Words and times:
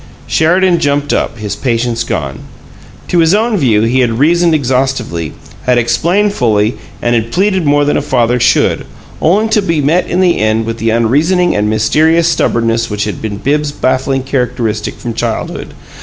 Sheridan 0.25 0.79
jumped 0.79 1.13
up, 1.13 1.37
his 1.37 1.55
patience 1.55 2.03
gone. 2.03 2.39
To 3.07 3.19
his 3.19 3.35
own 3.35 3.55
view, 3.55 3.81
he 3.83 3.99
had 3.99 4.17
reasoned 4.17 4.55
exhaustively, 4.55 5.33
had 5.65 5.77
explained 5.77 6.33
fully 6.33 6.75
and 7.03 7.13
had 7.13 7.31
pleaded 7.31 7.67
more 7.67 7.85
than 7.85 7.97
a 7.97 8.01
father 8.01 8.39
should, 8.39 8.85
only 9.21 9.47
to 9.49 9.61
be 9.61 9.79
met 9.79 10.07
in 10.07 10.19
the 10.19 10.39
end 10.39 10.65
with 10.65 10.79
the 10.79 10.89
unreasoning 10.89 11.55
and 11.55 11.69
mysterious 11.69 12.27
stubbornness 12.27 12.89
which 12.89 13.03
had 13.03 13.21
been 13.21 13.37
Bibbs's 13.37 13.71
baffling 13.73 14.23
characteristic 14.23 14.95
from 14.97 15.13
childhood. 15.13 15.75